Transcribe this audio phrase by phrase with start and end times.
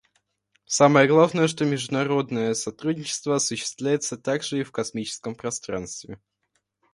[0.65, 6.19] Самое главное, что международное сотрудничество осуществляется также и в космическом пространстве.